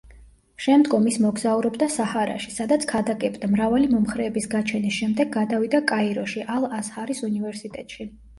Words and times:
შემდგომ 0.65 1.03
ის 1.09 1.17
მოგზაურობდა 1.25 1.87
საჰარაში 1.95 2.53
სადაც 2.55 2.87
ქადაგებდა, 2.93 3.51
მრავალი 3.57 3.91
მომხრეების 3.93 4.49
გაჩენის 4.55 4.97
შემდეგ 5.03 5.31
გადავიდა 5.37 5.83
კაიროში 5.93 6.49
ალ-აზჰარის 6.57 7.25
უნივერსიტეტში. 7.31 8.11